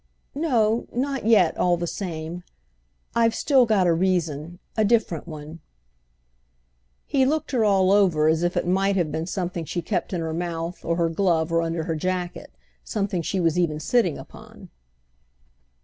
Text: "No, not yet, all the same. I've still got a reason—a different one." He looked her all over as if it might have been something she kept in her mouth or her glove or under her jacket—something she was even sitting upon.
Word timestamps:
"No, 0.33 0.87
not 0.91 1.27
yet, 1.27 1.55
all 1.59 1.77
the 1.77 1.85
same. 1.85 2.43
I've 3.13 3.35
still 3.35 3.67
got 3.67 3.85
a 3.85 3.93
reason—a 3.93 4.83
different 4.85 5.27
one." 5.27 5.59
He 7.05 7.23
looked 7.23 7.51
her 7.51 7.63
all 7.63 7.91
over 7.91 8.27
as 8.27 8.41
if 8.41 8.57
it 8.57 8.65
might 8.65 8.95
have 8.95 9.11
been 9.11 9.27
something 9.27 9.63
she 9.63 9.83
kept 9.83 10.11
in 10.11 10.21
her 10.21 10.33
mouth 10.33 10.83
or 10.83 10.95
her 10.95 11.09
glove 11.09 11.51
or 11.53 11.61
under 11.61 11.83
her 11.83 11.93
jacket—something 11.95 13.21
she 13.21 13.39
was 13.39 13.59
even 13.59 13.79
sitting 13.79 14.17
upon. 14.17 14.69